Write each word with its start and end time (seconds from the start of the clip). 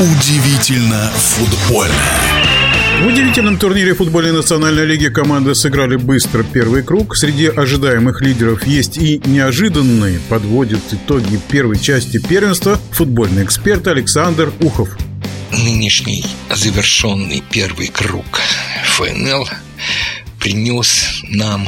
Удивительно 0.00 1.10
футбольно. 1.10 1.92
В 3.02 3.06
удивительном 3.06 3.58
турнире 3.58 3.96
футбольной 3.96 4.30
национальной 4.30 4.86
лиги 4.86 5.08
команды 5.08 5.56
сыграли 5.56 5.96
быстро 5.96 6.44
первый 6.44 6.84
круг. 6.84 7.16
Среди 7.16 7.46
ожидаемых 7.46 8.20
лидеров 8.20 8.64
есть 8.64 8.96
и 8.96 9.20
неожиданные. 9.24 10.20
Подводит 10.28 10.78
итоги 10.92 11.40
первой 11.50 11.80
части 11.80 12.18
первенства 12.24 12.80
футбольный 12.92 13.42
эксперт 13.42 13.88
Александр 13.88 14.52
Ухов. 14.60 14.96
Нынешний 15.50 16.24
завершенный 16.48 17.42
первый 17.50 17.88
круг 17.88 18.40
ФНЛ 18.84 19.48
принес 20.38 21.22
нам 21.24 21.66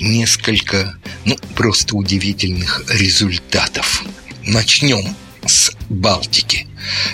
несколько, 0.00 0.94
ну, 1.26 1.36
просто 1.54 1.96
удивительных 1.96 2.82
результатов. 2.88 4.04
Начнем 4.46 5.14
с 5.44 5.70
Балтики. 5.90 6.71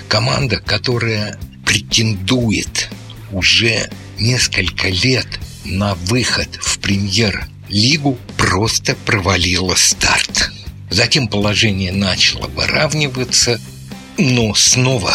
Команда, 0.08 0.58
которая 0.58 1.38
претендует 1.64 2.88
уже 3.32 3.90
несколько 4.18 4.88
лет 4.88 5.26
на 5.64 5.94
выход 5.94 6.48
в 6.60 6.78
премьер-лигу, 6.78 8.18
просто 8.36 8.96
провалила 9.04 9.74
старт. 9.74 10.50
Затем 10.90 11.28
положение 11.28 11.92
начало 11.92 12.46
выравниваться, 12.48 13.60
но 14.16 14.54
снова 14.54 15.14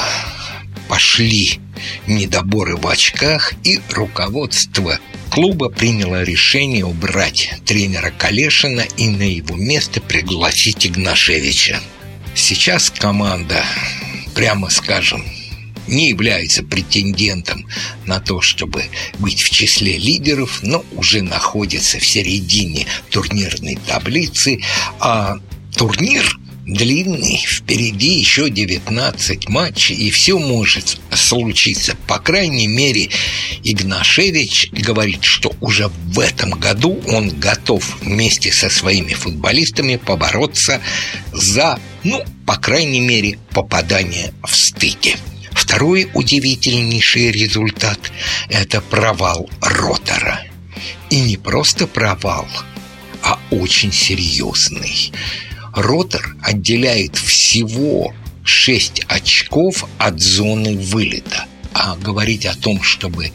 пошли 0.87 1.59
недоборы 2.07 2.77
в 2.77 2.87
очках, 2.87 3.53
и 3.63 3.79
руководство 3.89 4.99
клуба 5.29 5.69
приняло 5.69 6.23
решение 6.23 6.85
убрать 6.85 7.53
тренера 7.65 8.11
Калешина 8.11 8.81
и 8.97 9.09
на 9.09 9.23
его 9.23 9.55
место 9.55 9.99
пригласить 10.01 10.85
Игнашевича. 10.85 11.81
Сейчас 12.35 12.89
команда, 12.91 13.65
прямо 14.33 14.69
скажем, 14.69 15.25
не 15.87 16.09
является 16.09 16.63
претендентом 16.63 17.67
на 18.05 18.19
то, 18.19 18.41
чтобы 18.41 18.85
быть 19.19 19.41
в 19.41 19.49
числе 19.49 19.97
лидеров, 19.97 20.59
но 20.63 20.83
уже 20.93 21.21
находится 21.21 21.99
в 21.99 22.05
середине 22.05 22.87
турнирной 23.09 23.77
таблицы, 23.85 24.61
а 24.99 25.39
турнир 25.75 26.39
длинный, 26.65 27.43
впереди 27.45 28.19
еще 28.19 28.49
19 28.49 29.49
матчей, 29.49 29.95
и 29.95 30.11
все 30.11 30.39
может 30.39 30.97
случиться. 31.13 31.95
По 32.07 32.19
крайней 32.19 32.67
мере, 32.67 33.09
Игнашевич 33.63 34.69
говорит, 34.71 35.23
что 35.23 35.53
уже 35.59 35.89
в 35.89 36.19
этом 36.19 36.51
году 36.51 37.01
он 37.07 37.29
готов 37.29 38.01
вместе 38.01 38.51
со 38.51 38.69
своими 38.69 39.13
футболистами 39.13 39.97
побороться 39.97 40.81
за, 41.31 41.79
ну, 42.03 42.23
по 42.45 42.55
крайней 42.55 43.01
мере, 43.01 43.39
попадание 43.51 44.33
в 44.43 44.55
стыке. 44.55 45.17
Второй 45.51 46.09
удивительнейший 46.13 47.31
результат– 47.31 47.99
это 48.49 48.81
провал 48.81 49.49
Ротора. 49.61 50.41
И 51.09 51.19
не 51.19 51.37
просто 51.37 51.87
провал, 51.87 52.47
а 53.21 53.39
очень 53.51 53.91
серьезный– 53.91 55.11
Ротор 55.73 56.35
отделяет 56.41 57.15
всего 57.15 58.13
6 58.43 59.05
очков 59.07 59.85
от 59.97 60.21
зоны 60.21 60.77
вылета. 60.77 61.45
А 61.73 61.95
говорить 61.95 62.45
о 62.45 62.55
том, 62.55 62.83
чтобы 62.83 63.31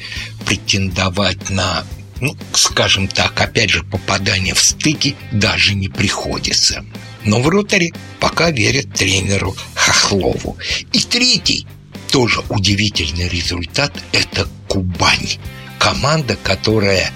претендовать 0.47 1.51
на, 1.51 1.85
ну, 2.21 2.37
скажем 2.53 3.09
так, 3.09 3.41
опять 3.41 3.71
же, 3.71 3.83
попадание 3.83 4.55
в 4.55 4.63
стыки 4.63 5.17
даже 5.33 5.75
не 5.75 5.89
приходится. 5.89 6.85
Но 7.25 7.41
в 7.41 7.49
роторе 7.49 7.93
пока 8.21 8.51
верят 8.53 8.95
тренеру 8.95 9.57
Хохлову. 9.75 10.57
И 10.93 11.01
третий, 11.01 11.67
тоже 12.13 12.41
удивительный 12.49 13.29
результат, 13.29 13.93
это 14.13 14.49
Кубань. 14.69 15.39
Команда, 15.79 16.37
которая 16.37 17.11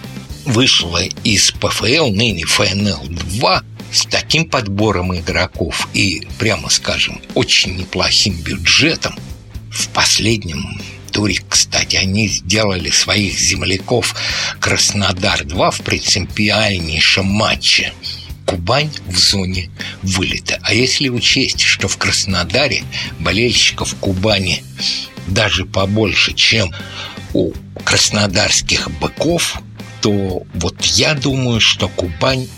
вышла 0.45 1.03
из 1.23 1.53
ПФЛ, 1.53 2.09
ныне 2.09 2.45
ФНЛ-2, 2.45 3.63
с 3.93 4.07
таким 4.07 4.47
подбором 4.47 5.15
игроков 5.15 5.89
и, 5.93 6.27
прямо 6.39 6.71
скажем, 6.71 7.21
очень 7.35 7.77
неплохим 7.77 8.35
бюджетом, 8.35 9.15
в 9.71 9.89
последнем 9.89 10.81
туре, 11.13 11.39
кстати, 11.49 11.97
они 11.97 12.29
сделали 12.29 12.91
своих 12.91 13.39
земляков 13.39 14.15
Краснодар-2 14.61 15.71
в 15.71 15.83
принципиальнейшем 15.83 17.27
матче. 17.27 17.93
Кубань 18.47 18.91
в 19.07 19.17
зоне 19.17 19.71
вылета. 20.03 20.59
А 20.63 20.75
если 20.75 21.09
учесть, 21.09 21.61
что 21.61 21.89
в 21.89 21.97
Краснодаре 21.97 22.85
болельщиков 23.21 23.95
Кубани 24.01 24.65
даже 25.27 25.65
побольше, 25.65 26.33
чем 26.35 26.73
у 27.33 27.53
краснодарских 27.85 28.91
быков, 29.01 29.61
то 30.01 30.43
вот 30.55 30.83
я 30.85 31.15
думаю, 31.15 31.61
что 31.61 31.89
Кубань 31.89 32.49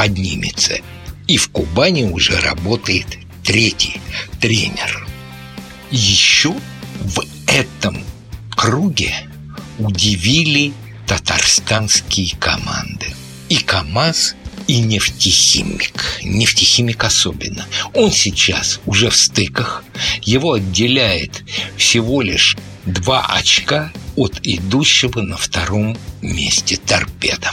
поднимется. 0.00 0.78
И 1.26 1.36
в 1.36 1.50
Кубани 1.50 2.04
уже 2.04 2.40
работает 2.40 3.18
третий 3.44 4.00
тренер. 4.40 5.06
Еще 5.90 6.54
в 7.00 7.22
этом 7.46 8.02
круге 8.56 9.14
удивили 9.78 10.72
татарстанские 11.06 12.34
команды. 12.38 13.08
И 13.50 13.56
КАМАЗ, 13.58 14.36
и 14.68 14.78
нефтехимик. 14.78 16.20
Нефтехимик 16.22 17.04
особенно. 17.04 17.66
Он 17.92 18.10
сейчас 18.10 18.80
уже 18.86 19.10
в 19.10 19.16
стыках. 19.16 19.84
Его 20.22 20.54
отделяет 20.54 21.44
всего 21.76 22.22
лишь 22.22 22.56
два 22.86 23.26
очка 23.26 23.92
от 24.16 24.40
идущего 24.42 25.20
на 25.20 25.36
втором 25.36 25.96
месте 26.22 26.76
торпеда. 26.76 27.50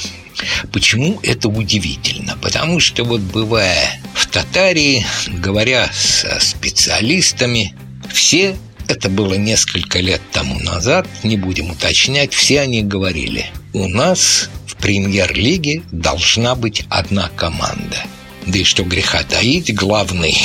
Почему 0.72 1.20
это 1.24 1.50
удивительно? 1.50 2.38
Потому 2.42 2.80
что 2.80 3.04
вот 3.04 3.22
бывая 3.22 4.00
в 4.14 4.28
Татарии, 4.28 5.06
говоря 5.28 5.90
со 5.94 6.40
специалистами, 6.40 7.74
все 8.14 8.56
это 8.88 9.10
было 9.10 9.34
несколько 9.34 10.00
лет 10.00 10.22
тому 10.32 10.60
назад, 10.60 11.08
не 11.24 11.38
будем 11.38 11.72
уточнять, 11.72 12.34
все 12.34 12.62
они 12.62 12.84
говорили, 12.84 13.48
у 13.74 13.88
нас 13.88 14.50
в 14.68 14.76
премьер-лиге 14.76 15.82
должна 15.92 16.56
быть 16.56 16.86
одна 16.90 17.30
команда. 17.30 17.98
Да 18.46 18.60
и 18.60 18.64
что 18.64 18.84
греха 18.84 19.24
таить, 19.24 19.74
главный 19.76 20.38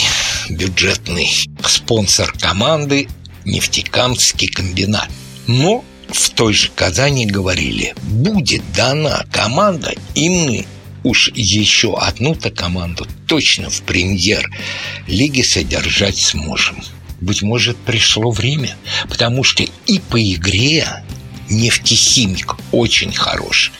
бюджетный 0.49 1.31
спонсор 1.65 2.33
команды– 2.33 3.09
нефтекамский 3.45 4.49
комбинат. 4.49 5.09
Но 5.47 5.85
в 6.09 6.31
той 6.31 6.53
же 6.53 6.71
Казани 6.75 7.27
говорили, 7.27 7.95
будет 8.03 8.63
дана 8.73 9.25
команда, 9.33 9.95
и 10.15 10.29
мы 10.29 10.67
уж 11.05 11.31
еще 11.35 11.97
одну-то 11.97 12.51
команду 12.51 13.07
точно 13.27 13.71
в 13.71 13.83
премьер-лиге 13.83 15.45
содержать 15.45 16.19
сможем. 16.19 16.83
Быть 17.21 17.43
может, 17.43 17.77
пришло 17.77 18.31
время, 18.31 18.77
потому 19.09 19.45
что 19.45 19.65
и 19.87 19.99
по 20.01 20.21
игре 20.21 21.05
нефтехимик 21.49 22.57
очень 22.73 23.13
хорош. 23.13 23.73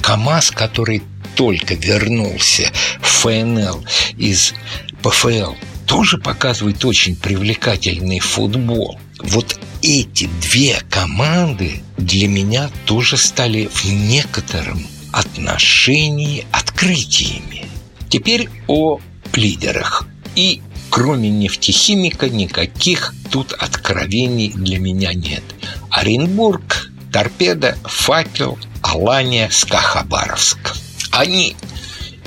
КАМАЗ, 0.00 0.50
который 0.50 1.02
только 1.36 1.74
вернулся 1.74 2.72
в 3.00 3.06
ФНЛ 3.06 3.84
из 4.16 4.54
ПФЛ, 5.02 5.54
тоже 5.86 6.18
показывает 6.18 6.84
очень 6.84 7.16
привлекательный 7.16 8.18
футбол. 8.18 8.98
Вот 9.20 9.58
эти 9.82 10.28
две 10.40 10.80
команды 10.90 11.82
для 11.96 12.28
меня 12.28 12.70
тоже 12.86 13.16
стали 13.16 13.66
в 13.66 13.84
некотором 13.84 14.86
отношении 15.12 16.46
открытиями. 16.52 17.66
Теперь 18.08 18.48
о 18.66 19.00
лидерах. 19.34 20.06
И 20.36 20.60
кроме 20.90 21.30
нефтехимика 21.30 22.28
никаких 22.28 23.14
тут 23.30 23.52
откровений 23.52 24.50
для 24.50 24.78
меня 24.78 25.12
нет. 25.12 25.42
Оренбург, 25.90 26.90
Торпеда, 27.12 27.76
Факел, 27.84 28.58
Алания, 28.82 29.48
Скахабаровск. 29.50 30.76
Они 31.10 31.56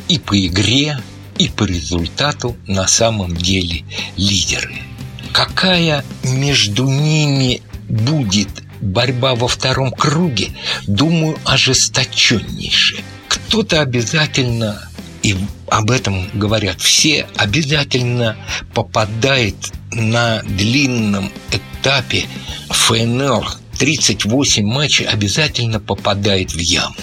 и 0.07 0.19
по 0.19 0.37
игре, 0.45 0.99
и 1.37 1.47
по 1.47 1.63
результату 1.63 2.55
на 2.67 2.87
самом 2.87 3.35
деле 3.35 3.83
лидеры– 4.17 4.81
Какая 5.33 6.03
между 6.23 6.87
ними 6.87 7.61
будет 7.89 8.49
борьба 8.81 9.35
во 9.35 9.47
втором 9.47 9.91
круге, 9.91 10.49
думаю, 10.87 11.37
ожесточеннейшая. 11.45 13.01
Кто-то 13.27 13.81
обязательно, 13.81 14.89
и 15.23 15.35
об 15.69 15.91
этом 15.91 16.29
говорят 16.33 16.81
все, 16.81 17.27
обязательно 17.35 18.35
попадает 18.73 19.55
на 19.91 20.41
длинном 20.43 21.31
этапе 21.51 22.25
ФНЛ 22.69 23.45
38 23.81 24.63
матчей 24.63 25.05
обязательно 25.05 25.79
попадает 25.79 26.51
в 26.51 26.59
яму. 26.59 26.95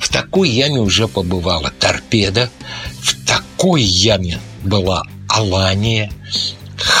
В 0.00 0.08
такой 0.08 0.50
яме 0.50 0.80
уже 0.80 1.06
побывала 1.06 1.70
торпеда, 1.78 2.50
в 3.00 3.24
такой 3.24 3.82
яме 3.82 4.40
была 4.64 5.04
Алания, 5.28 6.10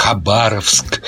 Хабаровск, 0.08 1.02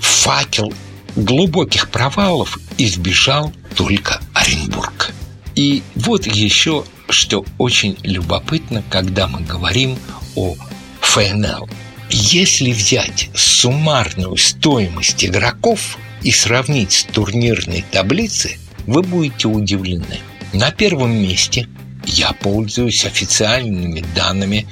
факел. 0.00 0.70
Глубоких 1.16 1.88
провалов 1.88 2.58
избежал 2.76 3.54
только 3.74 4.20
Оренбург. 4.34 5.12
И 5.54 5.82
вот 5.94 6.26
еще 6.26 6.84
что 7.08 7.46
очень 7.56 7.96
любопытно, 8.02 8.84
когда 8.90 9.28
мы 9.28 9.40
говорим 9.40 9.98
о 10.36 10.56
ФНЛ. 11.00 11.70
Если 12.10 12.72
взять 12.72 13.30
суммарную 13.34 14.36
стоимость 14.36 15.24
игроков 15.24 15.96
и 16.22 16.30
сравнить 16.30 16.92
с 16.92 17.04
турнирной 17.04 17.82
таблицей, 17.90 18.58
вы 18.86 19.00
будете 19.00 19.48
удивлены. 19.48 20.18
На 20.52 20.70
первом 20.70 21.12
месте 21.16 21.66
я 22.04 22.32
пользуюсь 22.32 23.06
официальными 23.06 24.04
данными 24.14 24.66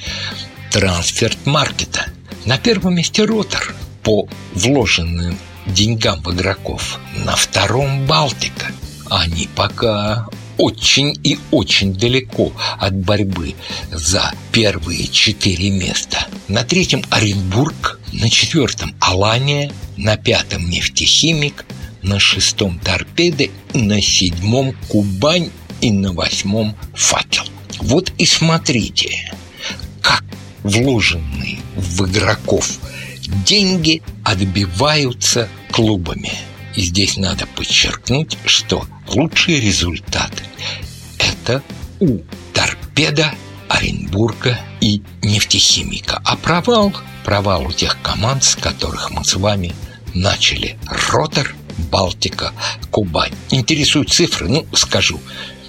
трансферт-маркета. 0.70 2.12
На 2.44 2.58
первом 2.58 2.96
месте 2.96 3.24
Ротор 3.24 3.72
по 4.02 4.28
вложенным 4.54 5.38
деньгам 5.66 6.20
игроков. 6.28 6.98
На 7.24 7.36
втором 7.36 8.04
Балтика. 8.06 8.72
Они 9.08 9.48
пока 9.54 10.26
очень 10.58 11.14
и 11.22 11.38
очень 11.52 11.94
далеко 11.94 12.52
от 12.78 12.96
борьбы 12.96 13.54
за 13.92 14.32
первые 14.50 15.06
четыре 15.06 15.70
места. 15.70 16.26
На 16.48 16.64
третьем 16.64 17.04
Оренбург, 17.10 18.00
на 18.12 18.28
четвертом 18.28 18.92
Алания, 19.00 19.70
на 19.96 20.16
пятом 20.16 20.68
Нефтехимик, 20.68 21.64
на 22.02 22.18
шестом 22.18 22.80
Торпеды, 22.80 23.52
на 23.72 24.00
седьмом 24.02 24.74
Кубань 24.88 25.50
и 25.80 25.92
на 25.92 26.12
восьмом 26.12 26.76
Факел. 26.94 27.44
Вот 27.78 28.12
и 28.18 28.26
смотрите, 28.26 29.32
вложенные 30.62 31.58
в 31.76 32.06
игроков 32.06 32.78
деньги 33.44 34.02
отбиваются 34.24 35.48
клубами. 35.70 36.32
И 36.74 36.82
здесь 36.82 37.16
надо 37.16 37.46
подчеркнуть, 37.46 38.38
что 38.46 38.86
лучшие 39.08 39.60
результаты– 39.60 40.44
это 41.18 41.62
у 42.00 42.20
торпеда, 42.52 43.34
Оренбурга 43.68 44.58
и 44.80 45.02
нефтехимика. 45.22 46.20
А 46.24 46.36
провал– 46.36 46.92
провал 47.24 47.66
у 47.66 47.72
тех 47.72 47.96
команд, 48.02 48.44
с 48.44 48.56
которых 48.56 49.10
мы 49.10 49.24
с 49.24 49.34
вами 49.34 49.74
начали. 50.14 50.76
Ротор, 51.10 51.54
Балтика, 51.90 52.52
Кубань. 52.90 53.32
Интересуют 53.50 54.10
цифры? 54.10 54.48
Ну, 54.48 54.66
скажу. 54.74 55.20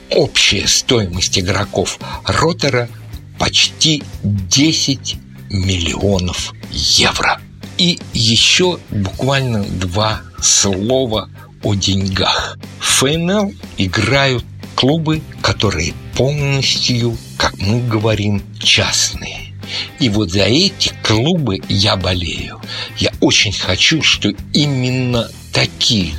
Общая 0.09 0.67
стоимость 0.67 1.39
игроков 1.39 1.99
Ротора 2.25 2.89
почти 3.37 4.03
10 4.23 5.17
миллионов 5.49 6.53
евро. 6.71 7.39
И 7.77 7.99
еще 8.13 8.79
буквально 8.89 9.63
два 9.63 10.21
слова 10.41 11.29
о 11.63 11.73
деньгах. 11.73 12.57
В 12.79 12.85
ФНЛ 12.85 13.53
играют 13.77 14.45
клубы, 14.75 15.21
которые 15.41 15.93
полностью, 16.15 17.17
как 17.37 17.57
мы 17.59 17.81
говорим, 17.81 18.43
частные. 18.59 19.53
И 19.99 20.09
вот 20.09 20.31
за 20.31 20.43
эти 20.43 20.91
клубы 21.01 21.59
я 21.69 21.95
болею. 21.95 22.61
Я 22.97 23.11
очень 23.21 23.53
хочу, 23.53 24.01
что 24.01 24.29
именно 24.53 25.29
такие 25.51 26.13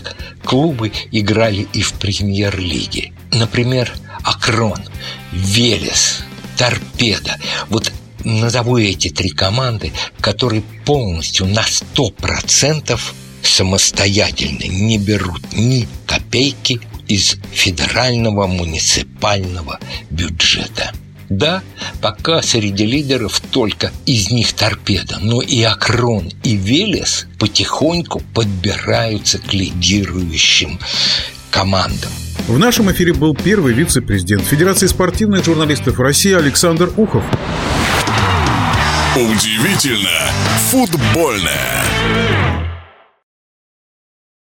клубы 0.44 0.92
играли 1.12 1.66
и 1.72 1.82
в 1.82 1.92
премьер-лиге. 1.94 3.12
Например, 3.32 3.92
Акрон, 4.22 4.80
Велес, 5.32 6.24
Торпеда. 6.56 7.38
Вот 7.68 7.92
назову 8.24 8.78
эти 8.78 9.08
три 9.08 9.30
команды, 9.30 9.92
которые 10.20 10.62
полностью 10.84 11.46
на 11.46 11.62
100% 11.62 12.98
самостоятельно 13.42 14.64
не 14.64 14.98
берут 14.98 15.42
ни 15.52 15.86
копейки 16.06 16.80
из 17.06 17.36
федерального 17.52 18.46
муниципального 18.46 19.78
бюджета. 20.10 20.92
Да, 21.28 21.62
пока 22.00 22.42
среди 22.42 22.84
лидеров 22.84 23.40
только 23.50 23.92
из 24.06 24.30
них 24.30 24.52
торпеда, 24.52 25.18
но 25.20 25.40
и 25.40 25.62
Акрон, 25.62 26.30
и 26.42 26.54
Велес 26.54 27.26
потихоньку 27.38 28.20
подбираются 28.34 29.38
к 29.38 29.52
лидирующим 29.52 30.78
командам. 31.54 32.10
В 32.48 32.58
нашем 32.58 32.90
эфире 32.90 33.14
был 33.14 33.32
первый 33.32 33.72
вице-президент 33.72 34.42
Федерации 34.42 34.88
спортивных 34.88 35.44
журналистов 35.44 36.00
России 36.00 36.34
Александр 36.34 36.90
Ухов. 36.96 37.22
Удивительно 39.14 40.32
футбольное. 40.70 41.84